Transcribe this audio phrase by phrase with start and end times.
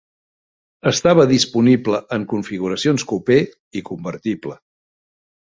[0.91, 3.39] Estava disponible en configuracions coupé
[3.79, 4.59] i convertible.